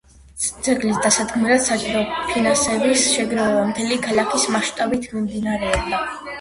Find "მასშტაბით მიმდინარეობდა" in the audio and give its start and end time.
4.59-6.05